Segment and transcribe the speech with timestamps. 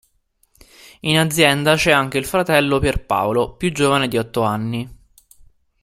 [1.01, 4.89] In azienda c'è anche il fratello Pierpaolo, più giovane di otto anni.